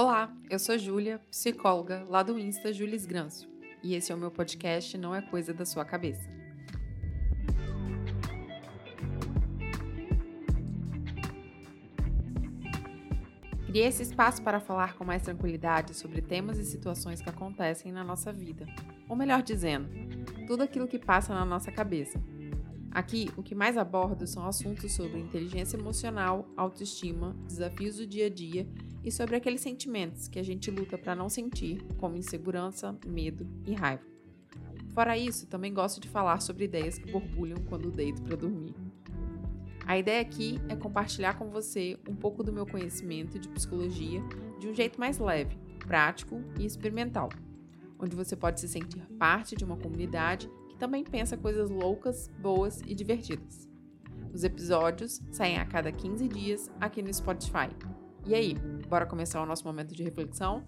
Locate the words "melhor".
19.16-19.42